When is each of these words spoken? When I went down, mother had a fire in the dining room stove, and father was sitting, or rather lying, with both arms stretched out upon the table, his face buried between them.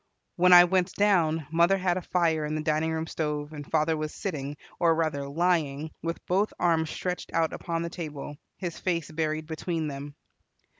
When 0.35 0.51
I 0.51 0.63
went 0.63 0.95
down, 0.95 1.45
mother 1.51 1.77
had 1.77 1.95
a 1.95 2.01
fire 2.01 2.43
in 2.43 2.55
the 2.55 2.63
dining 2.63 2.91
room 2.91 3.05
stove, 3.05 3.53
and 3.53 3.69
father 3.69 3.95
was 3.95 4.11
sitting, 4.15 4.57
or 4.79 4.95
rather 4.95 5.27
lying, 5.29 5.91
with 6.01 6.25
both 6.25 6.51
arms 6.57 6.89
stretched 6.89 7.31
out 7.35 7.53
upon 7.53 7.83
the 7.83 7.89
table, 7.91 8.35
his 8.57 8.79
face 8.79 9.11
buried 9.11 9.45
between 9.45 9.89
them. 9.89 10.15